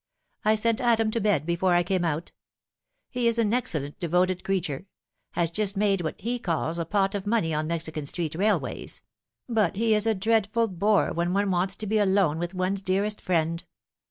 [0.43, 2.31] I sent Adam to bed before I came out.
[3.11, 4.87] He is an excellent devoted creature
[5.33, 9.03] has just made what he calls a pot of money on Mexican Street Railways;
[9.47, 13.21] but he is a dreadful bore when one wants to be alone with one's dearest
[13.21, 13.63] friend.